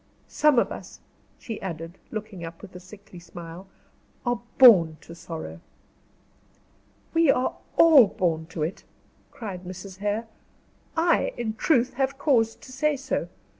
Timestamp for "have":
12.01-12.17